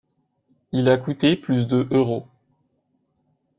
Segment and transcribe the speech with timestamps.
[0.71, 2.25] Il a coûté plus de €.